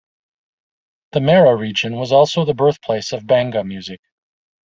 The 1.11 1.19
Mara 1.21 1.55
Region 1.55 1.93
was 1.95 2.11
also 2.11 2.43
the 2.43 2.55
birthplace 2.55 3.11
of 3.11 3.27
Benga 3.27 3.63
music. 3.63 4.01